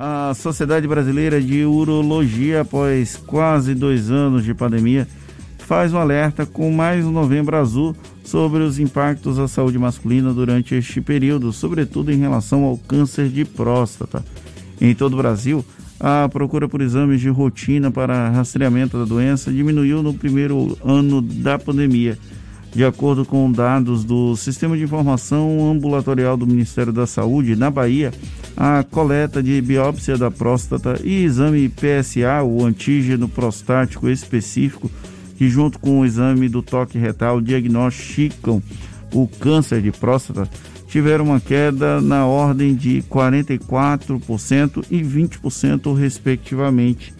A 0.00 0.32
Sociedade 0.32 0.86
Brasileira 0.86 1.40
de 1.40 1.64
Urologia, 1.64 2.60
após 2.60 3.16
quase 3.16 3.74
dois 3.74 4.12
anos 4.12 4.44
de 4.44 4.54
pandemia, 4.54 5.08
faz 5.58 5.92
um 5.92 5.98
alerta 5.98 6.46
com 6.46 6.70
mais 6.70 7.04
um 7.04 7.10
Novembro 7.10 7.56
Azul 7.56 7.96
sobre 8.22 8.62
os 8.62 8.78
impactos 8.78 9.40
à 9.40 9.48
saúde 9.48 9.76
masculina 9.76 10.32
durante 10.32 10.76
este 10.76 11.00
período, 11.00 11.52
sobretudo 11.52 12.12
em 12.12 12.16
relação 12.16 12.62
ao 12.62 12.78
câncer 12.78 13.28
de 13.28 13.44
próstata. 13.44 14.24
Em 14.80 14.94
todo 14.94 15.14
o 15.14 15.16
Brasil, 15.16 15.64
a 15.98 16.28
procura 16.28 16.68
por 16.68 16.80
exames 16.80 17.20
de 17.20 17.28
rotina 17.28 17.90
para 17.90 18.30
rastreamento 18.30 18.96
da 18.96 19.04
doença 19.04 19.50
diminuiu 19.50 20.00
no 20.00 20.14
primeiro 20.14 20.78
ano 20.84 21.20
da 21.20 21.58
pandemia. 21.58 22.16
De 22.72 22.84
acordo 22.84 23.24
com 23.24 23.50
dados 23.50 24.04
do 24.04 24.36
Sistema 24.36 24.76
de 24.76 24.84
Informação 24.84 25.70
Ambulatorial 25.70 26.36
do 26.36 26.46
Ministério 26.46 26.92
da 26.92 27.06
Saúde, 27.06 27.56
na 27.56 27.70
Bahia, 27.70 28.12
a 28.56 28.84
coleta 28.84 29.42
de 29.42 29.60
biópsia 29.60 30.18
da 30.18 30.30
próstata 30.30 31.00
e 31.02 31.24
exame 31.24 31.68
PSA, 31.68 32.42
o 32.44 32.64
antígeno 32.64 33.28
prostático 33.28 34.08
específico, 34.08 34.90
que 35.36 35.48
junto 35.48 35.78
com 35.78 36.00
o 36.00 36.04
exame 36.04 36.48
do 36.48 36.62
toque 36.62 36.98
retal 36.98 37.40
diagnosticam 37.40 38.62
o 39.12 39.26
câncer 39.26 39.80
de 39.80 39.90
próstata, 39.90 40.48
tiveram 40.88 41.26
uma 41.26 41.40
queda 41.40 42.00
na 42.00 42.26
ordem 42.26 42.74
de 42.74 43.02
44% 43.02 44.84
e 44.90 45.00
20%, 45.00 45.94
respectivamente. 45.96 47.14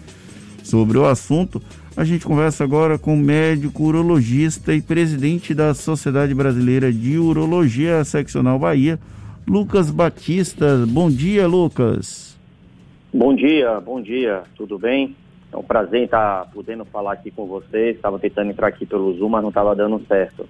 Sobre 0.63 0.99
o 0.99 1.07
assunto, 1.07 1.63
a 1.99 2.05
gente 2.05 2.25
conversa 2.25 2.63
agora 2.63 2.97
com 2.97 3.15
o 3.15 3.17
médico 3.17 3.83
urologista 3.83 4.73
e 4.73 4.81
presidente 4.81 5.53
da 5.53 5.75
Sociedade 5.75 6.33
Brasileira 6.33 6.93
de 6.93 7.19
Urologia 7.19 8.05
Seccional 8.05 8.57
Bahia, 8.57 9.01
Lucas 9.45 9.91
Batista. 9.91 10.87
Bom 10.89 11.11
dia, 11.11 11.49
Lucas. 11.49 12.39
Bom 13.13 13.35
dia, 13.35 13.81
bom 13.81 14.01
dia, 14.01 14.45
tudo 14.57 14.79
bem? 14.79 15.17
É 15.53 15.57
um 15.57 15.63
prazer 15.65 16.05
estar 16.05 16.49
podendo 16.55 16.85
falar 16.85 17.15
aqui 17.15 17.33
com 17.33 17.47
vocês. 17.47 17.97
Estava 17.97 18.17
tentando 18.21 18.53
entrar 18.53 18.69
aqui 18.69 18.87
pelo 18.87 19.13
Zoom, 19.15 19.31
mas 19.31 19.43
não 19.43 19.49
estava 19.49 19.75
dando 19.75 20.01
certo. 20.07 20.49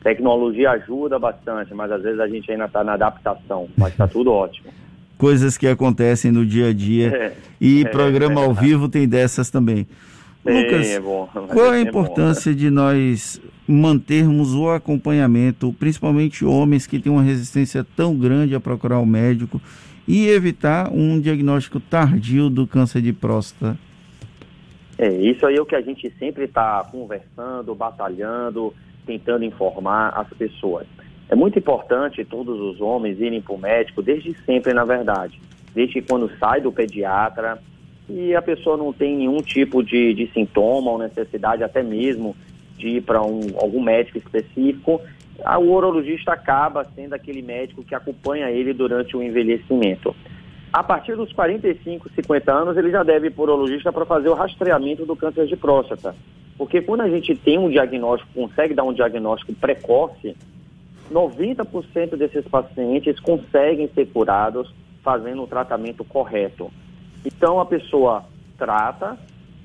Tecnologia 0.00 0.70
ajuda 0.70 1.18
bastante, 1.18 1.74
mas 1.74 1.90
às 1.90 2.04
vezes 2.04 2.20
a 2.20 2.28
gente 2.28 2.48
ainda 2.52 2.66
está 2.66 2.84
na 2.84 2.92
adaptação, 2.92 3.66
mas 3.76 3.90
está 3.90 4.06
tudo 4.06 4.30
ótimo. 4.30 4.68
Coisas 5.18 5.58
que 5.58 5.66
acontecem 5.66 6.30
no 6.30 6.46
dia 6.46 6.68
a 6.68 6.72
dia. 6.72 7.08
É, 7.08 7.32
e 7.60 7.82
é, 7.82 7.88
programa 7.88 8.42
é 8.42 8.44
ao 8.44 8.54
vivo 8.54 8.88
tem 8.88 9.08
dessas 9.08 9.50
também. 9.50 9.88
Lucas, 10.44 10.86
é 10.88 11.00
bom, 11.00 11.28
qual 11.52 11.70
a 11.70 11.78
é 11.78 11.80
importância 11.80 12.52
bom, 12.52 12.56
né? 12.56 12.64
de 12.64 12.70
nós 12.70 13.40
mantermos 13.66 14.54
o 14.54 14.68
acompanhamento, 14.68 15.74
principalmente 15.78 16.44
homens 16.44 16.86
que 16.86 16.98
têm 16.98 17.10
uma 17.10 17.22
resistência 17.22 17.84
tão 17.96 18.14
grande 18.14 18.54
a 18.54 18.60
procurar 18.60 18.98
o 18.98 19.02
um 19.02 19.06
médico 19.06 19.60
e 20.06 20.28
evitar 20.28 20.90
um 20.92 21.18
diagnóstico 21.18 21.80
tardio 21.80 22.50
do 22.50 22.66
câncer 22.66 23.00
de 23.00 23.12
próstata? 23.12 23.78
É, 24.98 25.08
isso 25.08 25.46
aí 25.46 25.56
é 25.56 25.60
o 25.60 25.66
que 25.66 25.74
a 25.74 25.80
gente 25.80 26.12
sempre 26.18 26.44
está 26.44 26.84
conversando, 26.84 27.74
batalhando, 27.74 28.72
tentando 29.06 29.44
informar 29.44 30.10
as 30.10 30.28
pessoas. 30.28 30.86
É 31.28 31.34
muito 31.34 31.58
importante 31.58 32.24
todos 32.24 32.60
os 32.60 32.80
homens 32.80 33.18
irem 33.18 33.40
para 33.40 33.54
o 33.54 33.58
médico 33.58 34.02
desde 34.02 34.36
sempre, 34.44 34.72
na 34.74 34.84
verdade. 34.84 35.40
Desde 35.74 36.02
quando 36.02 36.30
sai 36.38 36.60
do 36.60 36.70
pediatra 36.70 37.58
e 38.08 38.34
a 38.34 38.42
pessoa 38.42 38.76
não 38.76 38.92
tem 38.92 39.16
nenhum 39.16 39.38
tipo 39.38 39.82
de, 39.82 40.14
de 40.14 40.30
sintoma 40.32 40.90
ou 40.90 40.98
necessidade 40.98 41.62
até 41.62 41.82
mesmo 41.82 42.36
de 42.76 42.88
ir 42.88 43.02
para 43.02 43.22
um, 43.22 43.40
algum 43.56 43.82
médico 43.82 44.18
específico, 44.18 45.00
a, 45.44 45.58
o 45.58 45.72
urologista 45.72 46.32
acaba 46.32 46.84
sendo 46.84 47.14
aquele 47.14 47.42
médico 47.42 47.82
que 47.82 47.94
acompanha 47.94 48.50
ele 48.50 48.72
durante 48.72 49.16
o 49.16 49.22
envelhecimento. 49.22 50.14
A 50.72 50.82
partir 50.82 51.16
dos 51.16 51.32
45, 51.32 52.10
50 52.14 52.52
anos, 52.52 52.76
ele 52.76 52.90
já 52.90 53.02
deve 53.02 53.28
ir 53.28 53.30
para 53.30 53.42
o 53.42 53.44
urologista 53.44 53.92
para 53.92 54.04
fazer 54.04 54.28
o 54.28 54.34
rastreamento 54.34 55.06
do 55.06 55.14
câncer 55.14 55.46
de 55.46 55.56
próstata. 55.56 56.14
Porque 56.58 56.82
quando 56.82 57.02
a 57.02 57.08
gente 57.08 57.34
tem 57.34 57.58
um 57.58 57.70
diagnóstico, 57.70 58.32
consegue 58.34 58.74
dar 58.74 58.84
um 58.84 58.92
diagnóstico 58.92 59.52
precoce, 59.54 60.36
90% 61.12 62.16
desses 62.16 62.46
pacientes 62.46 63.20
conseguem 63.20 63.88
ser 63.94 64.06
curados 64.06 64.72
fazendo 65.02 65.42
o 65.42 65.46
tratamento 65.46 66.04
correto. 66.04 66.70
Então 67.24 67.58
a 67.58 67.66
pessoa 67.66 68.24
trata, 68.58 69.18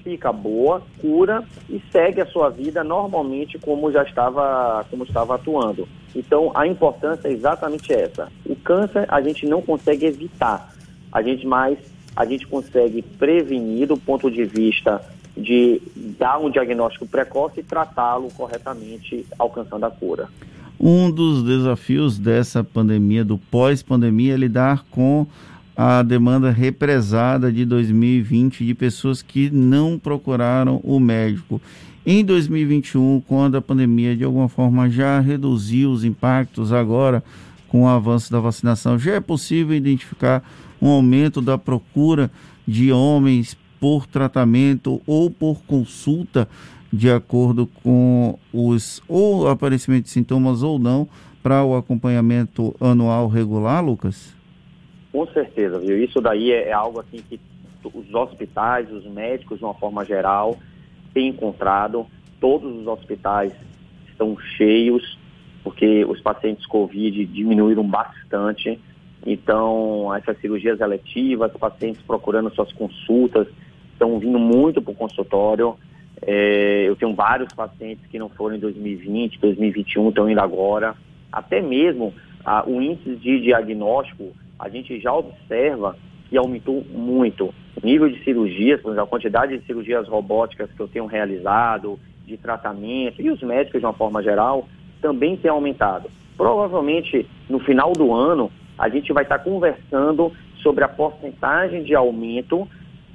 fica 0.03 0.31
boa, 0.31 0.81
cura 0.99 1.43
e 1.69 1.81
segue 1.91 2.21
a 2.21 2.25
sua 2.25 2.49
vida 2.49 2.83
normalmente 2.83 3.59
como 3.59 3.91
já 3.91 4.03
estava, 4.03 4.85
como 4.89 5.03
estava 5.03 5.35
atuando. 5.35 5.87
Então 6.15 6.51
a 6.55 6.65
importância 6.65 7.27
é 7.27 7.31
exatamente 7.31 7.93
essa. 7.93 8.31
O 8.45 8.55
câncer 8.55 9.05
a 9.09 9.21
gente 9.21 9.45
não 9.45 9.61
consegue 9.61 10.05
evitar, 10.05 10.73
a 11.11 11.21
gente 11.21 11.45
mais 11.45 11.77
a 12.15 12.25
gente 12.25 12.45
consegue 12.47 13.01
prevenir 13.01 13.87
do 13.87 13.95
ponto 13.95 14.29
de 14.29 14.43
vista 14.43 15.01
de 15.37 15.81
dar 15.95 16.37
um 16.37 16.49
diagnóstico 16.49 17.07
precoce 17.07 17.61
e 17.61 17.63
tratá-lo 17.63 18.29
corretamente, 18.33 19.25
alcançando 19.37 19.85
a 19.85 19.91
cura. 19.91 20.27
Um 20.79 21.11
dos 21.11 21.43
desafios 21.43 22.17
dessa 22.17 22.63
pandemia, 22.63 23.23
do 23.23 23.37
pós-pandemia, 23.37 24.33
é 24.33 24.37
lidar 24.37 24.85
com 24.89 25.27
a 25.81 26.03
demanda 26.03 26.51
represada 26.51 27.49
de 27.49 27.63
2020 27.63 28.65
de 28.65 28.73
pessoas 28.75 29.21
que 29.21 29.49
não 29.49 29.97
procuraram 29.97 30.81
o 30.83 30.99
médico. 30.99 31.61
Em 32.05 32.21
2021, 32.21 33.21
quando 33.25 33.55
a 33.55 33.61
pandemia 33.61 34.13
de 34.13 34.25
alguma 34.25 34.49
forma 34.49 34.89
já 34.89 35.21
reduziu 35.21 35.89
os 35.89 36.03
impactos, 36.03 36.73
agora 36.73 37.23
com 37.69 37.83
o 37.83 37.87
avanço 37.87 38.29
da 38.29 38.41
vacinação, 38.41 38.99
já 38.99 39.13
é 39.13 39.21
possível 39.21 39.73
identificar 39.73 40.43
um 40.81 40.89
aumento 40.89 41.39
da 41.39 41.57
procura 41.57 42.29
de 42.67 42.91
homens 42.91 43.55
por 43.79 44.05
tratamento 44.05 45.01
ou 45.07 45.31
por 45.31 45.61
consulta, 45.61 46.45
de 46.91 47.09
acordo 47.09 47.65
com 47.81 48.37
os 48.51 49.01
ou 49.07 49.47
aparecimento 49.47 50.03
de 50.03 50.09
sintomas 50.09 50.61
ou 50.61 50.77
não, 50.77 51.07
para 51.41 51.63
o 51.63 51.77
acompanhamento 51.77 52.75
anual 52.81 53.29
regular, 53.29 53.81
Lucas? 53.81 54.38
Com 55.11 55.25
certeza, 55.27 55.79
viu? 55.79 56.03
Isso 56.03 56.21
daí 56.21 56.51
é, 56.51 56.69
é 56.69 56.71
algo 56.71 56.99
assim 56.99 57.17
que 57.17 57.39
os 57.83 58.13
hospitais, 58.13 58.91
os 58.91 59.05
médicos, 59.05 59.59
de 59.59 59.63
uma 59.63 59.73
forma 59.73 60.05
geral, 60.05 60.57
têm 61.13 61.29
encontrado. 61.29 62.05
Todos 62.39 62.73
os 62.81 62.87
hospitais 62.87 63.53
estão 64.07 64.37
cheios, 64.57 65.17
porque 65.63 66.05
os 66.05 66.21
pacientes 66.21 66.65
Covid 66.65 67.25
diminuíram 67.25 67.83
bastante. 67.83 68.79
Então, 69.25 70.13
essas 70.15 70.39
cirurgias 70.39 70.79
eletivas, 70.79 71.51
pacientes 71.53 72.01
procurando 72.01 72.53
suas 72.53 72.71
consultas, 72.73 73.47
estão 73.91 74.17
vindo 74.19 74.39
muito 74.39 74.81
para 74.81 74.91
o 74.91 74.95
consultório. 74.95 75.75
É, 76.21 76.83
eu 76.87 76.95
tenho 76.95 77.13
vários 77.13 77.51
pacientes 77.53 78.05
que 78.07 78.19
não 78.19 78.29
foram 78.29 78.55
em 78.55 78.59
2020, 78.59 79.39
2021, 79.39 80.09
estão 80.09 80.29
indo 80.29 80.39
agora. 80.39 80.95
Até 81.31 81.61
mesmo 81.61 82.13
a, 82.45 82.67
o 82.67 82.81
índice 82.81 83.15
de 83.15 83.41
diagnóstico, 83.41 84.33
a 84.59 84.67
gente 84.67 84.99
já 84.99 85.13
observa 85.13 85.95
que 86.29 86.37
aumentou 86.37 86.83
muito. 86.91 87.45
O 87.81 87.85
nível 87.85 88.09
de 88.09 88.23
cirurgias, 88.23 88.85
a 88.85 89.05
quantidade 89.05 89.57
de 89.57 89.65
cirurgias 89.65 90.07
robóticas 90.07 90.69
que 90.71 90.79
eu 90.79 90.87
tenho 90.87 91.05
realizado, 91.05 91.97
de 92.25 92.37
tratamento, 92.37 93.21
e 93.21 93.31
os 93.31 93.41
médicos 93.41 93.79
de 93.79 93.85
uma 93.85 93.93
forma 93.93 94.21
geral, 94.21 94.67
também 95.01 95.37
tem 95.37 95.49
aumentado. 95.49 96.09
Provavelmente, 96.37 97.25
no 97.49 97.59
final 97.59 97.93
do 97.93 98.13
ano, 98.13 98.51
a 98.77 98.87
gente 98.89 99.11
vai 99.11 99.23
estar 99.23 99.39
conversando 99.39 100.31
sobre 100.61 100.83
a 100.83 100.87
porcentagem 100.87 101.83
de 101.83 101.95
aumento 101.95 102.67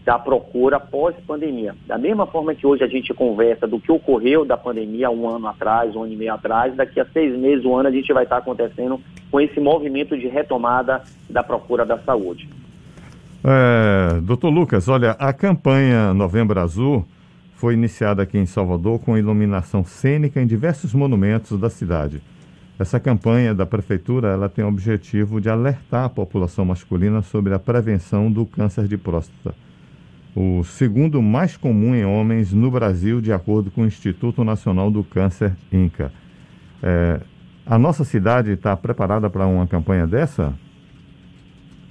da 0.04 0.18
procura 0.18 0.78
pós-pandemia. 0.78 1.74
Da 1.86 1.96
mesma 1.96 2.26
forma 2.26 2.54
que 2.54 2.66
hoje 2.66 2.84
a 2.84 2.86
gente 2.86 3.14
conversa 3.14 3.66
do 3.66 3.80
que 3.80 3.90
ocorreu 3.90 4.44
da 4.44 4.56
pandemia 4.56 5.10
um 5.10 5.28
ano 5.28 5.46
atrás, 5.46 5.96
um 5.96 6.02
ano 6.02 6.12
e 6.12 6.16
meio 6.16 6.34
atrás, 6.34 6.74
daqui 6.74 7.00
a 7.00 7.06
seis 7.06 7.34
meses, 7.38 7.64
um 7.64 7.74
ano, 7.74 7.88
a 7.88 7.92
gente 7.92 8.12
vai 8.12 8.24
estar 8.24 8.36
acontecendo 8.38 9.00
com 9.34 9.40
esse 9.40 9.58
movimento 9.58 10.16
de 10.16 10.28
retomada 10.28 11.02
da 11.28 11.42
procura 11.42 11.84
da 11.84 11.98
saúde. 11.98 12.48
É, 13.42 14.20
doutor 14.20 14.48
Lucas, 14.48 14.86
olha, 14.86 15.10
a 15.18 15.32
campanha 15.32 16.14
Novembro 16.14 16.60
Azul 16.60 17.04
foi 17.56 17.74
iniciada 17.74 18.22
aqui 18.22 18.38
em 18.38 18.46
Salvador 18.46 19.00
com 19.00 19.18
iluminação 19.18 19.84
cênica 19.84 20.40
em 20.40 20.46
diversos 20.46 20.94
monumentos 20.94 21.58
da 21.58 21.68
cidade. 21.68 22.22
Essa 22.78 23.00
campanha 23.00 23.52
da 23.52 23.66
prefeitura 23.66 24.28
ela 24.28 24.48
tem 24.48 24.64
o 24.64 24.68
objetivo 24.68 25.40
de 25.40 25.48
alertar 25.48 26.04
a 26.04 26.08
população 26.08 26.64
masculina 26.64 27.20
sobre 27.20 27.52
a 27.52 27.58
prevenção 27.58 28.30
do 28.30 28.46
câncer 28.46 28.86
de 28.86 28.96
próstata 28.96 29.52
o 30.36 30.64
segundo 30.64 31.22
mais 31.22 31.56
comum 31.56 31.94
em 31.94 32.04
homens 32.04 32.52
no 32.52 32.68
Brasil, 32.68 33.20
de 33.20 33.32
acordo 33.32 33.70
com 33.70 33.82
o 33.82 33.86
Instituto 33.86 34.42
Nacional 34.42 34.90
do 34.90 35.04
Câncer, 35.04 35.52
INCA. 35.72 36.12
É, 36.82 37.20
a 37.66 37.78
nossa 37.78 38.04
cidade 38.04 38.52
está 38.52 38.76
preparada 38.76 39.30
para 39.30 39.46
uma 39.46 39.66
campanha 39.66 40.06
dessa? 40.06 40.52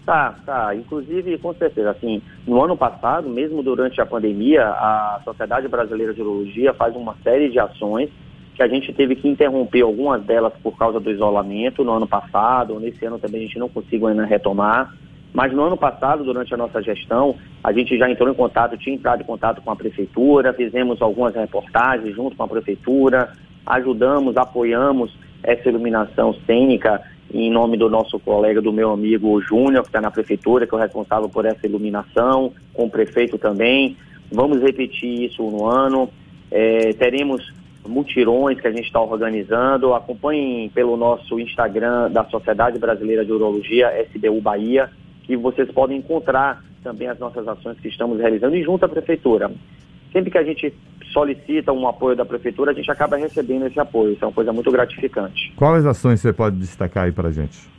Tá, 0.05 0.35
tá. 0.45 0.75
Inclusive, 0.75 1.37
com 1.37 1.53
certeza, 1.53 1.91
assim, 1.91 2.21
no 2.45 2.61
ano 2.61 2.75
passado, 2.75 3.29
mesmo 3.29 3.63
durante 3.63 3.99
a 4.01 4.05
pandemia, 4.05 4.65
a 4.65 5.21
Sociedade 5.23 5.67
Brasileira 5.67 6.13
de 6.13 6.21
Urologia 6.21 6.73
faz 6.73 6.95
uma 6.95 7.15
série 7.23 7.49
de 7.49 7.59
ações 7.59 8.09
que 8.53 8.61
a 8.61 8.67
gente 8.67 8.93
teve 8.93 9.15
que 9.15 9.27
interromper 9.27 9.81
algumas 9.81 10.21
delas 10.23 10.53
por 10.61 10.77
causa 10.77 10.99
do 10.99 11.09
isolamento 11.09 11.83
no 11.83 11.93
ano 11.93 12.07
passado, 12.07 12.79
nesse 12.79 13.03
ano 13.03 13.17
também 13.17 13.41
a 13.41 13.45
gente 13.45 13.57
não 13.57 13.67
conseguiu 13.67 14.07
ainda 14.07 14.25
retomar, 14.25 14.93
Mas 15.33 15.51
no 15.51 15.63
ano 15.63 15.75
passado, 15.75 16.23
durante 16.23 16.53
a 16.53 16.57
nossa 16.57 16.79
gestão, 16.79 17.35
a 17.63 17.73
gente 17.73 17.97
já 17.97 18.07
entrou 18.07 18.29
em 18.29 18.35
contato, 18.35 18.77
tinha 18.77 18.95
entrado 18.95 19.21
em 19.21 19.25
contato 19.25 19.63
com 19.63 19.71
a 19.71 19.75
prefeitura, 19.75 20.53
fizemos 20.53 21.01
algumas 21.01 21.33
reportagens 21.33 22.15
junto 22.15 22.35
com 22.35 22.43
a 22.43 22.47
prefeitura, 22.47 23.33
ajudamos, 23.65 24.37
apoiamos 24.37 25.11
essa 25.43 25.69
iluminação 25.69 26.33
cênica 26.45 27.01
em 27.33 27.49
nome 27.49 27.77
do 27.77 27.89
nosso 27.89 28.19
colega, 28.19 28.61
do 28.61 28.71
meu 28.71 28.91
amigo 28.91 29.41
Júnior, 29.41 29.81
que 29.81 29.89
está 29.89 29.99
na 29.99 30.11
prefeitura, 30.11 30.67
que 30.67 30.73
é 30.73 30.77
o 30.77 30.81
responsável 30.81 31.27
por 31.27 31.45
essa 31.45 31.65
iluminação, 31.65 32.53
com 32.73 32.85
o 32.85 32.89
prefeito 32.89 33.37
também. 33.37 33.97
Vamos 34.31 34.61
repetir 34.61 35.23
isso 35.23 35.41
no 35.41 35.65
ano. 35.65 36.09
É, 36.51 36.93
teremos 36.93 37.51
mutirões 37.87 38.59
que 38.61 38.67
a 38.67 38.71
gente 38.71 38.85
está 38.85 39.01
organizando. 39.01 39.93
Acompanhem 39.93 40.69
pelo 40.69 40.95
nosso 40.95 41.39
Instagram 41.39 42.11
da 42.11 42.23
Sociedade 42.25 42.77
Brasileira 42.77 43.25
de 43.25 43.31
Urologia, 43.31 43.91
SBU 44.13 44.39
Bahia, 44.39 44.89
que 45.23 45.35
vocês 45.35 45.69
podem 45.71 45.97
encontrar 45.97 46.63
também 46.83 47.07
as 47.07 47.17
nossas 47.17 47.47
ações 47.47 47.79
que 47.79 47.87
estamos 47.87 48.19
realizando 48.19 48.55
e 48.55 48.63
junto 48.63 48.85
à 48.85 48.89
prefeitura. 48.89 49.51
Sempre 50.11 50.29
que 50.29 50.37
a 50.37 50.43
gente 50.43 50.71
solicita 51.13 51.71
um 51.71 51.87
apoio 51.87 52.15
da 52.15 52.25
prefeitura, 52.25 52.71
a 52.71 52.73
gente 52.73 52.91
acaba 52.91 53.15
recebendo 53.15 53.67
esse 53.67 53.79
apoio. 53.79 54.13
Isso 54.13 54.25
é 54.25 54.27
uma 54.27 54.33
coisa 54.33 54.51
muito 54.51 54.71
gratificante. 54.71 55.53
Quais 55.55 55.85
ações 55.85 56.19
você 56.19 56.33
pode 56.33 56.57
destacar 56.57 57.05
aí 57.05 57.11
para 57.11 57.29
a 57.29 57.31
gente? 57.31 57.71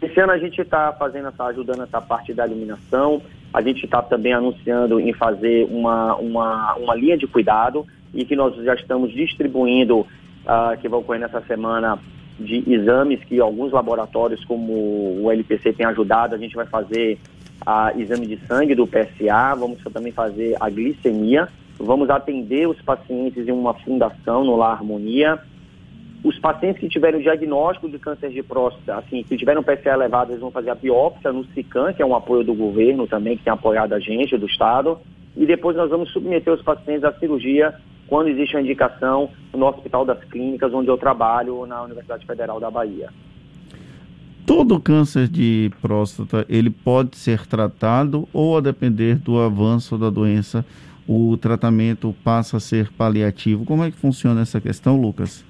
Esse 0.00 0.20
ano 0.20 0.32
a 0.32 0.38
gente 0.38 0.60
está 0.60 0.92
fazendo, 0.92 1.28
está 1.28 1.46
ajudando 1.46 1.82
essa 1.82 2.00
parte 2.00 2.32
da 2.32 2.46
iluminação. 2.46 3.20
A 3.52 3.60
gente 3.60 3.84
está 3.84 4.00
também 4.00 4.32
anunciando 4.32 5.00
em 5.00 5.12
fazer 5.12 5.66
uma, 5.70 6.14
uma, 6.16 6.74
uma 6.76 6.94
linha 6.94 7.18
de 7.18 7.26
cuidado 7.26 7.84
e 8.14 8.24
que 8.24 8.36
nós 8.36 8.54
já 8.64 8.74
estamos 8.74 9.12
distribuindo, 9.12 10.00
uh, 10.00 10.76
que 10.80 10.88
vai 10.88 11.00
ocorrer 11.00 11.20
nessa 11.20 11.40
semana, 11.42 11.98
de 12.38 12.62
exames 12.70 13.24
que 13.24 13.40
alguns 13.40 13.72
laboratórios, 13.72 14.44
como 14.44 14.72
o 15.22 15.30
LPC, 15.32 15.72
tem 15.72 15.86
ajudado. 15.86 16.34
A 16.34 16.38
gente 16.38 16.54
vai 16.54 16.66
fazer 16.66 17.18
a 17.64 17.92
exame 17.96 18.26
de 18.26 18.38
sangue 18.46 18.74
do 18.74 18.86
PSA, 18.86 19.54
vamos 19.58 19.82
também 19.92 20.12
fazer 20.12 20.56
a 20.60 20.68
glicemia, 20.68 21.48
vamos 21.78 22.10
atender 22.10 22.68
os 22.68 22.80
pacientes 22.82 23.46
em 23.46 23.52
uma 23.52 23.74
fundação 23.74 24.44
no 24.44 24.56
Lar 24.56 24.72
Harmonia. 24.72 25.38
Os 26.24 26.38
pacientes 26.38 26.80
que 26.80 26.88
tiverem 26.88 27.20
diagnóstico 27.20 27.88
de 27.88 27.98
câncer 27.98 28.30
de 28.30 28.42
próstata, 28.42 28.96
assim, 28.96 29.22
que 29.22 29.36
tiveram 29.36 29.62
PSA 29.62 29.90
elevado, 29.90 30.32
eles 30.32 30.40
vão 30.40 30.50
fazer 30.50 30.70
a 30.70 30.74
biópsia 30.74 31.32
no 31.32 31.44
SICAM, 31.52 31.92
que 31.92 32.02
é 32.02 32.06
um 32.06 32.16
apoio 32.16 32.42
do 32.42 32.54
governo 32.54 33.06
também, 33.06 33.36
que 33.36 33.44
tem 33.44 33.52
apoiado 33.52 33.92
a 33.92 34.00
gente, 34.00 34.36
do 34.36 34.46
Estado. 34.46 34.98
E 35.36 35.44
depois 35.46 35.76
nós 35.76 35.90
vamos 35.90 36.10
submeter 36.10 36.52
os 36.52 36.62
pacientes 36.62 37.04
à 37.04 37.12
cirurgia 37.12 37.74
quando 38.08 38.28
existe 38.28 38.56
uma 38.56 38.62
indicação 38.62 39.30
no 39.52 39.66
Hospital 39.66 40.04
das 40.04 40.22
Clínicas, 40.24 40.72
onde 40.72 40.88
eu 40.88 40.96
trabalho, 40.96 41.66
na 41.66 41.82
Universidade 41.82 42.24
Federal 42.26 42.58
da 42.58 42.70
Bahia. 42.70 43.10
Todo 44.46 44.80
câncer 44.80 45.26
de 45.26 45.72
próstata, 45.82 46.46
ele 46.48 46.70
pode 46.70 47.16
ser 47.16 47.44
tratado 47.46 48.28
ou 48.32 48.56
a 48.56 48.60
depender 48.60 49.16
do 49.16 49.40
avanço 49.40 49.98
da 49.98 50.08
doença, 50.08 50.64
o 51.08 51.36
tratamento 51.36 52.14
passa 52.24 52.56
a 52.56 52.60
ser 52.60 52.90
paliativo. 52.92 53.64
Como 53.64 53.84
é 53.84 53.90
que 53.90 53.96
funciona 53.96 54.40
essa 54.40 54.60
questão, 54.60 55.00
Lucas? 55.00 55.44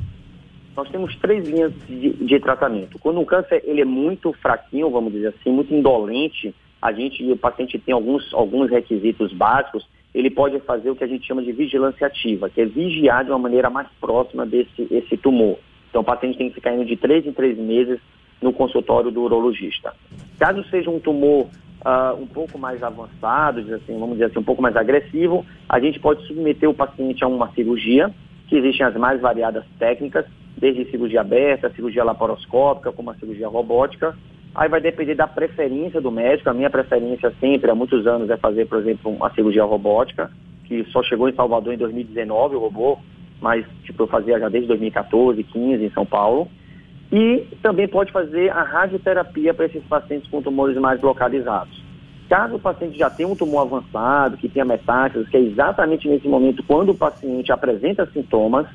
Nós 0.77 0.89
temos 0.91 1.17
três 1.17 1.49
linhas 1.49 1.73
de, 1.89 2.13
de 2.13 2.41
tratamento. 2.41 2.99
Quando 2.99 3.21
o 3.21 3.27
câncer 3.27 3.63
ele 3.65 3.81
é 3.81 3.85
muito 3.85 4.33
fraquinho, 4.35 4.91
vamos 4.91 5.13
dizer 5.13 5.29
assim, 5.29 5.51
muito 5.51 5.73
indolente, 5.73 6.55
a 6.81 6.93
gente, 6.93 7.25
o 7.31 7.37
paciente 7.37 7.79
tem 7.79 7.95
alguns, 7.95 8.33
alguns 8.35 8.71
requisitos 8.71 9.33
básicos, 9.33 9.89
ele 10.15 10.31
pode 10.31 10.59
fazer 10.61 10.91
o 10.91 10.97
que 10.97 11.05
a 11.05 11.07
gente 11.07 11.27
chama 11.27 11.43
de 11.43 11.53
vigilância 11.53 12.07
ativa, 12.07 12.51
que 12.51 12.61
é 12.61 12.67
vigiar 12.67 13.25
de 13.25 13.31
uma 13.31 13.39
maneira 13.39 13.71
mais 13.71 13.89
próxima 14.01 14.45
desse 14.45 14.87
esse 14.91 15.17
tumor. 15.17 15.59
Então, 15.89 16.03
o 16.03 16.05
paciente 16.05 16.37
tem 16.37 16.49
que 16.49 16.57
ficar 16.57 16.75
indo 16.75 16.85
de 16.85 16.97
três 16.97 17.27
em 17.27 17.33
três 17.33 17.57
meses 17.57 17.99
no 18.41 18.53
consultório 18.53 19.11
do 19.11 19.23
urologista. 19.23 19.95
Caso 20.39 20.63
seja 20.69 20.91
um 20.91 21.01
tumor 21.01 21.49
uh, 21.87 22.21
um 22.21 22.27
pouco 22.27 22.59
mais 22.59 22.83
avançado, 22.83 23.61
assim, 23.75 23.99
vamos 23.99 24.13
dizer 24.13 24.27
assim, 24.27 24.41
um 24.41 24.45
pouco 24.45 24.61
mais 24.61 24.77
agressivo, 24.77 25.47
a 25.69 25.79
gente 25.79 26.01
pode 26.01 26.27
submeter 26.27 26.69
o 26.69 26.75
paciente 26.75 27.23
a 27.23 27.29
uma 27.29 27.53
cirurgia, 27.53 28.13
que 28.49 28.57
existem 28.57 28.85
as 28.85 28.95
mais 28.97 29.21
variadas 29.21 29.65
técnicas, 29.79 30.27
desde 30.59 30.91
cirurgia 30.91 31.21
aberta, 31.21 31.71
cirurgia 31.71 32.05
laparoscópica, 32.05 32.93
como 32.93 33.11
a 33.11 33.15
cirurgia 33.15 33.49
robótica, 33.49 34.15
Aí 34.57 34.71
vai 34.71 34.81
depender 34.81 35.15
da 35.15 35.27
preferência 35.27 36.01
do 36.01 36.11
médico. 36.11 36.49
A 36.49 36.55
minha 36.55 36.71
preferência 36.71 37.31
sempre, 37.39 37.71
há 37.71 37.75
muitos 37.75 38.07
anos, 38.07 38.31
é 38.31 38.39
fazer, 38.39 38.65
por 38.67 38.79
exemplo, 38.79 39.13
uma 39.13 39.31
cirurgia 39.35 39.63
robótica, 39.63 40.31
que 40.65 40.83
só 40.85 41.03
chegou 41.03 41.29
em 41.29 41.35
Salvador 41.35 41.75
em 41.75 41.77
2019, 41.77 42.57
o 42.57 42.61
robô, 42.61 42.99
mas 43.39 43.67
tipo, 43.85 44.05
eu 44.05 44.07
fazia 44.07 44.39
já 44.41 44.49
desde 44.49 44.67
2014, 44.69 45.43
15 45.45 45.85
em 45.85 45.91
São 45.91 46.07
Paulo. 46.07 46.49
E 47.13 47.47
também 47.63 47.87
pode 47.87 48.11
fazer 48.11 48.51
a 48.51 48.63
radioterapia 48.63 49.55
para 49.55 49.67
esses 49.67 49.83
pacientes 49.85 50.29
com 50.29 50.43
tumores 50.43 50.77
mais 50.77 51.01
localizados. 51.01 51.85
Caso 52.29 52.57
o 52.57 52.61
paciente 52.61 52.99
já 52.99 53.09
tenha 53.09 53.29
um 53.29 53.37
tumor 53.37 53.63
avançado, 53.63 54.37
que 54.37 54.49
tenha 54.49 54.65
metástases, 54.65 55.29
que 55.29 55.37
é 55.37 55.41
exatamente 55.41 56.09
nesse 56.09 56.27
momento 56.27 56.63
quando 56.65 56.91
o 56.91 56.97
paciente 56.97 57.53
apresenta 57.53 58.05
sintomas, 58.07 58.67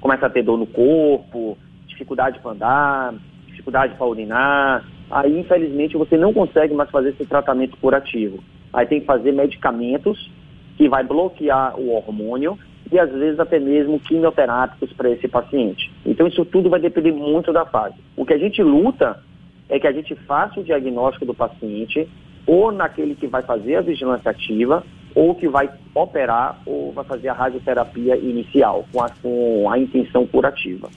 começa 0.00 0.26
a 0.26 0.30
ter 0.30 0.42
dor 0.42 0.58
no 0.58 0.66
corpo, 0.66 1.56
dificuldade 1.86 2.40
para 2.40 2.50
andar, 2.50 3.14
dificuldade 3.46 3.94
para 3.94 4.06
urinar, 4.06 4.84
aí 5.08 5.38
infelizmente 5.38 5.96
você 5.96 6.16
não 6.16 6.32
consegue 6.32 6.74
mais 6.74 6.90
fazer 6.90 7.10
esse 7.10 7.24
tratamento 7.24 7.76
curativo. 7.76 8.42
Aí 8.72 8.86
tem 8.86 9.00
que 9.00 9.06
fazer 9.06 9.30
medicamentos 9.30 10.30
que 10.76 10.88
vai 10.88 11.04
bloquear 11.04 11.78
o 11.78 11.94
hormônio 11.94 12.58
e 12.90 12.98
às 12.98 13.10
vezes 13.10 13.38
até 13.40 13.58
mesmo 13.58 13.98
quimioterápicos 14.00 14.92
para 14.92 15.10
esse 15.10 15.28
paciente. 15.28 15.92
Então 16.04 16.26
isso 16.26 16.44
tudo 16.44 16.70
vai 16.70 16.80
depender 16.80 17.12
muito 17.12 17.52
da 17.52 17.64
fase. 17.64 17.96
O 18.16 18.24
que 18.24 18.32
a 18.32 18.38
gente 18.38 18.62
luta 18.62 19.20
é 19.68 19.78
que 19.78 19.86
a 19.86 19.92
gente 19.92 20.14
faça 20.14 20.60
o 20.60 20.64
diagnóstico 20.64 21.26
do 21.26 21.34
paciente 21.34 22.08
ou 22.46 22.70
naquele 22.70 23.14
que 23.14 23.26
vai 23.26 23.42
fazer 23.42 23.76
a 23.76 23.80
vigilância 23.80 24.30
ativa 24.30 24.84
ou 25.14 25.34
que 25.34 25.48
vai 25.48 25.68
operar 25.94 26.60
ou 26.66 26.92
vai 26.92 27.04
fazer 27.04 27.28
a 27.28 27.32
radioterapia 27.32 28.16
inicial 28.16 28.86
com 28.92 29.02
a, 29.02 29.08
com 29.22 29.68
a 29.70 29.78
intenção 29.78 30.26
curativa. 30.26 30.88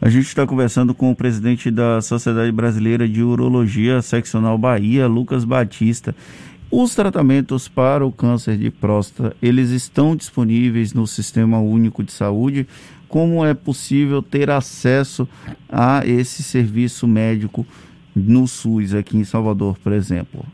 A 0.00 0.08
gente 0.08 0.26
está 0.26 0.46
conversando 0.46 0.94
com 0.94 1.10
o 1.10 1.16
presidente 1.16 1.72
da 1.72 2.00
Sociedade 2.00 2.52
Brasileira 2.52 3.08
de 3.08 3.20
Urologia 3.20 4.00
Seccional 4.00 4.56
Bahia, 4.56 5.08
Lucas 5.08 5.44
Batista. 5.44 6.14
Os 6.70 6.94
tratamentos 6.94 7.66
para 7.66 8.04
o 8.04 8.12
câncer 8.12 8.58
de 8.58 8.70
próstata, 8.70 9.34
eles 9.40 9.70
estão 9.70 10.14
disponíveis 10.14 10.92
no 10.92 11.06
Sistema 11.06 11.58
Único 11.58 12.04
de 12.04 12.12
Saúde? 12.12 12.68
Como 13.08 13.42
é 13.42 13.54
possível 13.54 14.22
ter 14.22 14.50
acesso 14.50 15.26
a 15.66 16.02
esse 16.04 16.42
serviço 16.42 17.08
médico 17.08 17.64
no 18.14 18.46
SUS 18.46 18.94
aqui 18.94 19.16
em 19.16 19.24
Salvador, 19.24 19.78
por 19.78 19.92
exemplo? 19.92 20.44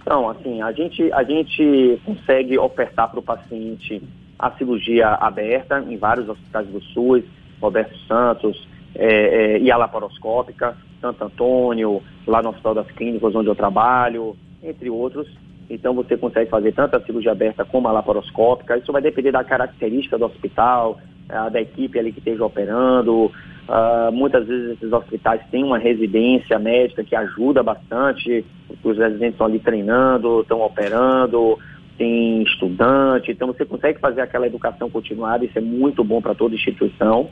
Então, 0.00 0.30
assim, 0.30 0.62
a 0.62 0.72
gente, 0.72 1.12
a 1.12 1.22
gente 1.24 2.00
consegue 2.02 2.58
ofertar 2.58 3.10
para 3.10 3.20
o 3.20 3.22
paciente 3.22 4.02
a 4.38 4.50
cirurgia 4.52 5.08
aberta 5.08 5.84
em 5.86 5.98
vários 5.98 6.26
hospitais 6.26 6.66
do 6.68 6.80
SUS, 6.80 7.22
Roberto 7.60 7.98
Santos, 8.06 8.66
é, 8.94 9.56
é, 9.56 9.58
e 9.58 9.70
a 9.70 9.76
laparoscópica, 9.76 10.74
Santo 11.02 11.22
Antônio, 11.22 12.02
lá 12.26 12.40
no 12.40 12.48
Hospital 12.48 12.76
das 12.76 12.90
Clínicas, 12.92 13.34
onde 13.34 13.48
eu 13.48 13.54
trabalho, 13.54 14.34
entre 14.62 14.90
outros. 14.90 15.28
Então 15.68 15.94
você 15.94 16.16
consegue 16.16 16.48
fazer 16.48 16.72
tanto 16.72 16.96
a 16.96 17.00
cirurgia 17.00 17.32
aberta 17.32 17.64
como 17.64 17.88
a 17.88 17.92
laparoscópica. 17.92 18.76
Isso 18.76 18.92
vai 18.92 19.02
depender 19.02 19.32
da 19.32 19.42
característica 19.42 20.16
do 20.16 20.26
hospital, 20.26 21.00
uh, 21.28 21.50
da 21.50 21.60
equipe 21.60 21.98
ali 21.98 22.12
que 22.12 22.18
esteja 22.18 22.44
operando. 22.44 23.32
Uh, 23.68 24.12
muitas 24.12 24.46
vezes 24.46 24.72
esses 24.72 24.92
hospitais 24.92 25.40
têm 25.50 25.64
uma 25.64 25.78
residência 25.78 26.58
médica 26.58 27.02
que 27.02 27.16
ajuda 27.16 27.62
bastante. 27.62 28.44
Os 28.82 28.96
residentes 28.96 29.34
estão 29.34 29.46
ali 29.46 29.58
treinando, 29.58 30.42
estão 30.42 30.60
operando, 30.62 31.58
tem 31.98 32.42
estudante. 32.42 33.32
Então 33.32 33.48
você 33.48 33.64
consegue 33.64 33.98
fazer 33.98 34.20
aquela 34.20 34.46
educação 34.46 34.88
continuada. 34.88 35.44
Isso 35.44 35.58
é 35.58 35.62
muito 35.62 36.04
bom 36.04 36.22
para 36.22 36.34
toda 36.34 36.54
instituição. 36.54 37.28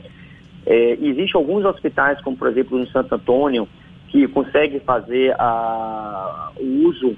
É, 0.65 0.97
Existem 0.99 1.39
alguns 1.39 1.63
hospitais, 1.63 2.19
como 2.21 2.35
por 2.35 2.49
exemplo 2.49 2.77
no 2.77 2.87
Santo 2.87 3.15
Antônio, 3.15 3.67
que 4.09 4.27
conseguem 4.27 4.79
fazer 4.79 5.33
a, 5.39 6.24
o 6.59 6.87
uso 6.87 7.15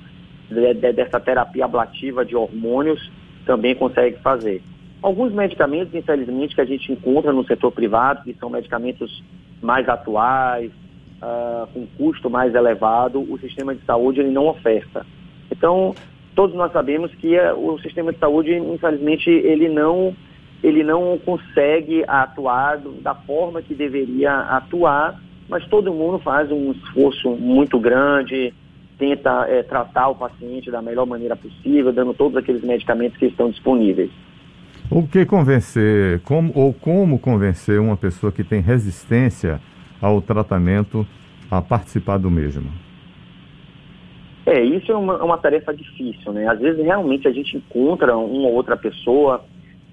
de, 0.49 0.73
de, 0.73 0.93
dessa 0.93 1.19
terapia 1.19 1.65
ablativa 1.65 2.25
de 2.25 2.35
hormônios, 2.35 3.11
também 3.45 3.75
consegue 3.75 4.17
fazer. 4.19 4.61
Alguns 5.01 5.31
medicamentos, 5.31 5.93
infelizmente, 5.93 6.55
que 6.55 6.61
a 6.61 6.65
gente 6.65 6.91
encontra 6.91 7.31
no 7.31 7.45
setor 7.45 7.71
privado, 7.71 8.23
que 8.23 8.33
são 8.33 8.49
medicamentos 8.49 9.23
mais 9.61 9.87
atuais, 9.87 10.71
uh, 11.21 11.67
com 11.73 11.85
custo 11.97 12.29
mais 12.29 12.53
elevado, 12.55 13.19
o 13.19 13.37
sistema 13.39 13.75
de 13.75 13.83
saúde 13.85 14.19
ele 14.19 14.31
não 14.31 14.47
oferta. 14.47 15.05
Então, 15.51 15.93
todos 16.35 16.55
nós 16.55 16.71
sabemos 16.71 17.13
que 17.15 17.37
uh, 17.37 17.73
o 17.73 17.79
sistema 17.79 18.11
de 18.11 18.19
saúde, 18.19 18.55
infelizmente, 18.55 19.29
ele 19.29 19.69
não 19.69 20.15
ele 20.63 20.83
não 20.83 21.19
consegue 21.19 22.03
atuar 22.07 22.79
da 23.01 23.13
forma 23.13 23.61
que 23.61 23.75
deveria 23.75 24.39
atuar, 24.39 25.21
mas 25.47 25.63
todo 25.67 25.93
mundo 25.93 26.17
faz 26.17 26.51
um 26.51 26.71
esforço 26.71 27.29
muito 27.29 27.79
grande, 27.79 28.51
tenta 28.97 29.45
é, 29.47 29.63
tratar 29.63 30.09
o 30.09 30.15
paciente 30.15 30.71
da 30.71 30.81
melhor 30.81 31.05
maneira 31.05 31.35
possível, 31.35 31.93
dando 31.93 32.13
todos 32.13 32.37
aqueles 32.37 32.63
medicamentos 32.63 33.17
que 33.17 33.25
estão 33.25 33.49
disponíveis. 33.49 34.09
O 34.89 35.05
que 35.05 35.25
convencer, 35.25 36.21
como, 36.21 36.51
ou 36.55 36.73
como 36.73 37.19
convencer 37.19 37.79
uma 37.79 37.97
pessoa 37.97 38.31
que 38.31 38.43
tem 38.43 38.61
resistência 38.61 39.59
ao 40.01 40.21
tratamento 40.21 41.05
a 41.51 41.61
participar 41.61 42.17
do 42.17 42.31
mesmo? 42.31 42.69
É, 44.45 44.63
isso 44.63 44.91
é 44.91 44.95
uma, 44.95 45.21
uma 45.21 45.37
tarefa 45.37 45.73
difícil, 45.73 46.31
né? 46.31 46.47
Às 46.47 46.59
vezes 46.59 46.83
realmente 46.83 47.27
a 47.27 47.31
gente 47.31 47.57
encontra 47.57 48.15
uma 48.15 48.47
ou 48.47 48.53
outra 48.53 48.77
pessoa 48.77 49.43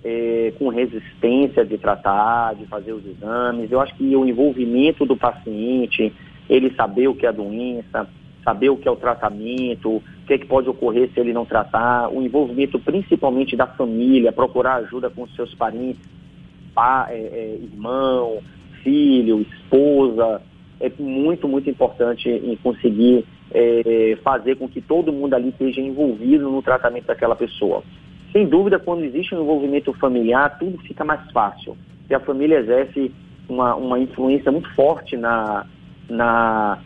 é, 0.04 0.52
com 0.58 0.68
resistência 0.68 1.64
de 1.64 1.76
tratar, 1.76 2.54
de 2.54 2.64
fazer 2.66 2.92
os 2.92 3.04
exames. 3.04 3.72
Eu 3.72 3.80
acho 3.80 3.94
que 3.96 4.14
o 4.14 4.24
envolvimento 4.24 5.04
do 5.04 5.16
paciente, 5.16 6.12
ele 6.48 6.72
saber 6.74 7.08
o 7.08 7.16
que 7.16 7.26
é 7.26 7.30
a 7.30 7.32
doença, 7.32 8.06
saber 8.44 8.68
o 8.68 8.76
que 8.76 8.86
é 8.86 8.90
o 8.90 8.96
tratamento, 8.96 9.96
o 9.96 10.02
que, 10.26 10.34
é 10.34 10.38
que 10.38 10.46
pode 10.46 10.68
ocorrer 10.68 11.10
se 11.12 11.18
ele 11.18 11.32
não 11.32 11.44
tratar, 11.44 12.08
o 12.10 12.22
envolvimento 12.22 12.78
principalmente 12.78 13.56
da 13.56 13.66
família, 13.66 14.32
procurar 14.32 14.76
ajuda 14.76 15.10
com 15.10 15.26
seus 15.28 15.54
parentes, 15.54 16.02
é, 17.08 17.14
é, 17.14 17.58
irmão, 17.62 18.38
filho, 18.82 19.40
esposa, 19.40 20.42
é 20.80 20.90
muito, 20.98 21.48
muito 21.48 21.70
importante 21.70 22.28
em 22.28 22.56
conseguir 22.56 23.24
é, 23.52 24.18
fazer 24.22 24.56
com 24.56 24.68
que 24.68 24.80
todo 24.80 25.12
mundo 25.12 25.34
ali 25.34 25.48
esteja 25.48 25.80
envolvido 25.80 26.50
no 26.50 26.60
tratamento 26.60 27.06
daquela 27.06 27.36
pessoa. 27.36 27.82
Sem 28.32 28.46
dúvida, 28.46 28.78
quando 28.80 29.04
existe 29.04 29.34
um 29.34 29.42
envolvimento 29.42 29.92
familiar, 29.94 30.58
tudo 30.58 30.76
fica 30.78 31.04
mais 31.04 31.30
fácil. 31.30 31.76
E 32.10 32.14
a 32.14 32.20
família 32.20 32.58
exerce 32.58 33.12
uma, 33.48 33.76
uma 33.76 33.98
influência 33.98 34.50
muito 34.50 34.68
forte 34.74 35.16
na, 35.16 35.64
na, 36.08 36.78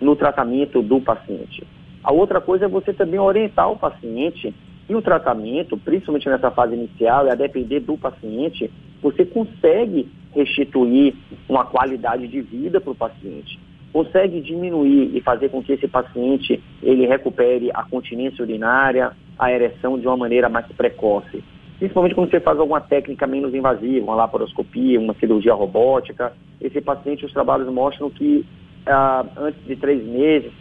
no 0.00 0.16
tratamento 0.16 0.82
do 0.82 1.00
paciente. 1.00 1.66
A 2.02 2.12
outra 2.12 2.40
coisa 2.40 2.66
é 2.66 2.68
você 2.68 2.92
também 2.92 3.18
orientar 3.18 3.70
o 3.70 3.76
paciente 3.76 4.54
e 4.88 4.94
o 4.94 5.00
tratamento, 5.02 5.76
principalmente 5.76 6.28
nessa 6.28 6.50
fase 6.50 6.74
inicial, 6.74 7.26
e 7.26 7.30
a 7.30 7.34
depender 7.34 7.80
do 7.80 7.96
paciente, 7.96 8.70
você 9.02 9.24
consegue 9.24 10.08
restituir 10.34 11.14
uma 11.48 11.64
qualidade 11.64 12.28
de 12.28 12.40
vida 12.42 12.80
para 12.80 12.90
o 12.92 12.94
paciente 12.94 13.58
consegue 13.94 14.40
diminuir 14.40 15.16
e 15.16 15.20
fazer 15.20 15.50
com 15.50 15.62
que 15.62 15.72
esse 15.72 15.86
paciente 15.86 16.60
ele 16.82 17.06
recupere 17.06 17.70
a 17.72 17.84
continência 17.84 18.42
urinária, 18.42 19.12
a 19.38 19.52
ereção 19.52 19.96
de 19.96 20.04
uma 20.04 20.16
maneira 20.16 20.48
mais 20.48 20.66
precoce. 20.66 21.44
Principalmente 21.78 22.16
quando 22.16 22.28
você 22.28 22.40
faz 22.40 22.58
alguma 22.58 22.80
técnica 22.80 23.24
menos 23.24 23.54
invasiva, 23.54 24.04
uma 24.04 24.16
laparoscopia, 24.16 24.98
uma 24.98 25.14
cirurgia 25.14 25.54
robótica, 25.54 26.32
esse 26.60 26.80
paciente, 26.80 27.24
os 27.24 27.32
trabalhos 27.32 27.72
mostram 27.72 28.10
que 28.10 28.44
ah, 28.86 29.24
antes 29.36 29.64
de 29.64 29.76
três 29.76 30.04
meses, 30.04 30.52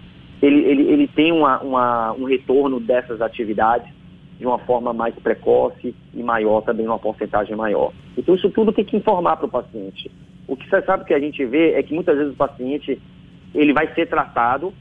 ele, 0.42 0.62
ele, 0.66 0.84
ele 0.92 1.08
tem 1.08 1.32
uma, 1.32 1.60
uma, 1.60 2.14
um 2.14 2.26
retorno 2.26 2.80
dessas 2.80 3.22
atividades 3.22 3.92
de 4.38 4.46
uma 4.46 4.60
forma 4.60 4.92
mais 4.92 5.16
precoce 5.16 5.96
e 6.14 6.24
maior, 6.24 6.62
também 6.62 6.86
numa 6.86 7.00
porcentagem 7.00 7.56
maior. 7.56 7.94
Então 8.18 8.36
isso 8.36 8.50
tudo 8.50 8.74
tem 8.74 8.84
que 8.84 8.98
informar 8.98 9.38
para 9.38 9.46
o 9.46 9.50
paciente. 9.50 10.12
O 10.48 10.58
que 10.58 10.70
você 10.70 10.82
sabe 10.82 11.06
que 11.06 11.14
a 11.14 11.20
gente 11.20 11.46
vê 11.46 11.74
é 11.74 11.84
que 11.84 11.94
muitas 11.94 12.18
vezes 12.18 12.34
o 12.34 12.38
paciente 12.38 13.00
ele 13.54 13.72
vai 13.72 13.94
ser 13.94 14.08
tratado 14.08 14.74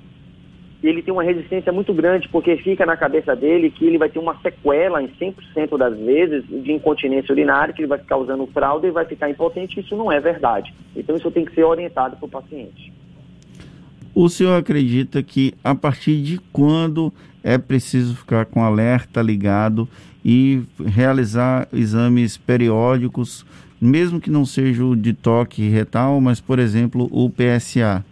e 0.83 0.89
ele 0.89 1.01
tem 1.01 1.15
uma 1.15 1.23
resistência 1.23 1.71
muito 1.71 1.95
grande, 1.95 2.29
porque 2.29 2.57
fica 2.57 2.85
na 2.85 2.97
cabeça 2.97 3.37
dele 3.37 3.71
que 3.71 3.87
ele 3.87 3.99
vai 3.99 4.09
ter 4.09 4.19
uma 4.19 4.37
sequela 4.41 5.01
em 5.01 5.09
100% 5.09 5.79
das 5.79 5.97
vezes 5.97 6.45
de 6.49 6.73
incontinência 6.73 7.33
urinária, 7.33 7.73
que 7.73 7.83
ele 7.83 7.89
vai 7.89 7.99
ficar 7.99 8.17
usando 8.17 8.49
fralda 8.49 8.89
e 8.89 8.91
vai 8.91 9.05
ficar 9.05 9.31
impotente. 9.31 9.79
Isso 9.79 9.95
não 9.95 10.11
é 10.11 10.19
verdade. 10.19 10.75
Então, 10.97 11.15
isso 11.15 11.31
tem 11.31 11.45
que 11.45 11.55
ser 11.55 11.63
orientado 11.63 12.17
para 12.17 12.27
o 12.27 12.29
paciente. 12.29 12.93
O 14.14 14.28
senhor 14.28 14.59
acredita 14.59 15.23
que 15.23 15.54
a 15.64 15.75
partir 15.75 16.23
de 16.23 16.38
quando 16.52 17.11
é 17.42 17.57
preciso 17.57 18.14
ficar 18.14 18.45
com 18.45 18.62
alerta 18.62 19.23
ligado 19.23 19.88
e 20.25 20.62
realizar 20.85 21.66
exames 21.73 22.37
periódicos, 22.37 23.45
mesmo 23.81 24.21
que 24.21 24.31
não 24.31 24.45
seja 24.45 24.85
o 24.85 24.95
de 24.95 25.14
toque 25.14 25.69
retal, 25.69 26.21
mas, 26.21 26.40
por 26.40 26.59
exemplo, 26.59 27.09
o 27.11 27.31
PSA? 27.31 28.04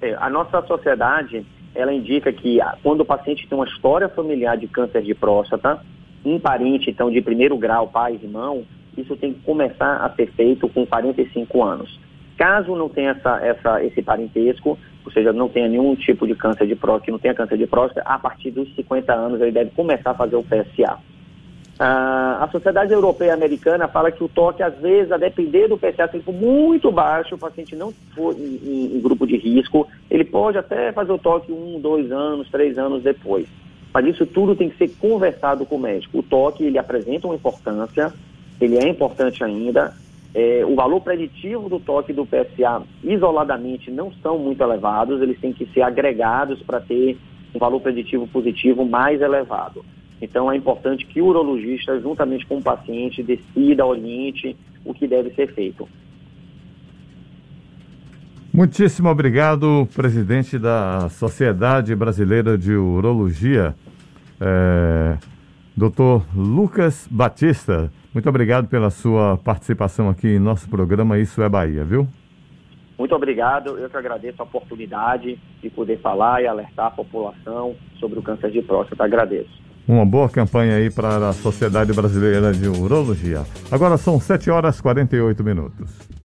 É, 0.00 0.14
a 0.14 0.30
nossa 0.30 0.62
sociedade, 0.62 1.44
ela 1.74 1.92
indica 1.92 2.32
que 2.32 2.60
ah, 2.60 2.78
quando 2.82 3.00
o 3.00 3.04
paciente 3.04 3.46
tem 3.48 3.58
uma 3.58 3.66
história 3.66 4.08
familiar 4.08 4.56
de 4.56 4.68
câncer 4.68 5.02
de 5.02 5.14
próstata, 5.14 5.80
um 6.24 6.38
parente, 6.38 6.90
então, 6.90 7.10
de 7.10 7.20
primeiro 7.20 7.58
grau, 7.58 7.88
pai, 7.88 8.14
irmão, 8.22 8.64
isso 8.96 9.16
tem 9.16 9.34
que 9.34 9.40
começar 9.40 9.96
a 9.96 10.10
ser 10.14 10.30
feito 10.32 10.68
com 10.68 10.86
45 10.86 11.62
anos. 11.62 12.00
Caso 12.36 12.74
não 12.74 12.88
tenha 12.88 13.10
essa, 13.10 13.38
essa, 13.44 13.84
esse 13.84 14.02
parentesco, 14.02 14.78
ou 15.04 15.12
seja, 15.12 15.32
não 15.32 15.48
tenha 15.48 15.68
nenhum 15.68 15.94
tipo 15.94 16.26
de 16.26 16.34
câncer 16.34 16.66
de 16.66 16.74
próstata, 16.74 17.04
que 17.04 17.12
não 17.12 17.18
tenha 17.18 17.34
câncer 17.34 17.58
de 17.58 17.66
próstata, 17.66 18.08
a 18.08 18.18
partir 18.18 18.50
dos 18.50 18.74
50 18.74 19.12
anos 19.12 19.40
ele 19.40 19.52
deve 19.52 19.70
começar 19.70 20.10
a 20.10 20.14
fazer 20.14 20.36
o 20.36 20.42
PSA. 20.42 20.98
Ah, 21.78 22.38
a 22.40 22.48
Sociedade 22.48 22.92
Europeia 22.92 23.34
Americana 23.34 23.88
fala 23.88 24.12
que 24.12 24.22
o 24.22 24.28
toque, 24.28 24.62
às 24.62 24.76
vezes, 24.78 25.10
a 25.10 25.16
depender 25.16 25.66
do 25.66 25.76
PSA, 25.76 26.08
se 26.08 26.16
ele 26.16 26.22
for 26.22 26.32
muito 26.32 26.90
baixo, 26.92 27.34
o 27.34 27.38
paciente 27.38 27.74
não 27.74 27.92
for 28.14 28.32
em, 28.34 28.60
em, 28.62 28.96
em, 28.96 29.00
grupo 29.00 29.26
de 29.26 29.36
risco, 29.36 29.86
ele 30.08 30.24
pode 30.24 30.56
até 30.56 30.92
fazer 30.92 31.12
o 31.12 31.18
toque 31.18 31.50
um, 31.50 31.80
dois 31.80 32.12
anos, 32.12 32.48
três 32.48 32.78
anos 32.78 33.02
depois. 33.02 33.48
Mas 33.92 34.06
isso 34.06 34.24
tudo 34.24 34.54
tem 34.54 34.70
que 34.70 34.78
ser 34.78 34.88
conversado 34.98 35.66
com 35.66 35.76
o 35.76 35.80
médico. 35.80 36.18
O 36.18 36.22
toque, 36.22 36.64
ele 36.64 36.78
apresenta 36.78 37.26
uma 37.26 37.34
importância, 37.34 38.12
ele 38.60 38.78
é 38.78 38.88
importante 38.88 39.42
ainda. 39.42 39.92
É, 40.34 40.64
o 40.66 40.74
valor 40.74 41.00
preditivo 41.00 41.68
do 41.68 41.78
toque 41.78 42.12
do 42.12 42.26
PSA 42.26 42.82
isoladamente 43.04 43.88
não 43.88 44.12
são 44.20 44.36
muito 44.36 44.60
elevados, 44.60 45.22
eles 45.22 45.38
têm 45.38 45.52
que 45.52 45.64
ser 45.66 45.82
agregados 45.82 46.60
para 46.62 46.80
ter 46.80 47.16
um 47.54 47.58
valor 47.58 47.80
preditivo 47.80 48.26
positivo 48.26 48.84
mais 48.84 49.20
elevado. 49.20 49.84
Então 50.20 50.50
é 50.50 50.56
importante 50.56 51.06
que 51.06 51.22
o 51.22 51.26
urologista, 51.26 52.00
juntamente 52.00 52.46
com 52.46 52.56
o 52.56 52.62
paciente, 52.62 53.22
decida, 53.22 53.86
oriente 53.86 54.56
o 54.84 54.92
que 54.92 55.06
deve 55.06 55.30
ser 55.34 55.54
feito. 55.54 55.88
Muitíssimo 58.52 59.08
obrigado, 59.08 59.88
presidente 59.94 60.58
da 60.58 61.08
Sociedade 61.10 61.94
Brasileira 61.94 62.56
de 62.56 62.72
Urologia, 62.72 63.74
é, 64.40 65.16
doutor 65.76 66.24
Lucas 66.34 67.08
Batista. 67.10 67.90
Muito 68.14 68.28
obrigado 68.28 68.68
pela 68.68 68.90
sua 68.90 69.36
participação 69.36 70.08
aqui 70.08 70.28
em 70.28 70.38
nosso 70.38 70.70
programa 70.70 71.18
Isso 71.18 71.42
é 71.42 71.48
Bahia, 71.48 71.84
viu? 71.84 72.06
Muito 72.96 73.12
obrigado, 73.12 73.76
eu 73.76 73.90
que 73.90 73.96
agradeço 73.96 74.40
a 74.40 74.44
oportunidade 74.44 75.36
de 75.60 75.68
poder 75.70 75.98
falar 76.00 76.40
e 76.40 76.46
alertar 76.46 76.86
a 76.86 76.90
população 76.92 77.74
sobre 77.98 78.20
o 78.20 78.22
câncer 78.22 78.52
de 78.52 78.62
próstata. 78.62 79.02
Agradeço. 79.02 79.50
Uma 79.88 80.06
boa 80.06 80.28
campanha 80.28 80.76
aí 80.76 80.90
para 80.90 81.28
a 81.28 81.32
Sociedade 81.32 81.92
Brasileira 81.92 82.52
de 82.52 82.68
Urologia. 82.68 83.42
Agora 83.68 83.96
são 83.96 84.20
7 84.20 84.48
horas 84.48 84.78
e 84.78 84.82
48 84.82 85.42
minutos. 85.42 86.23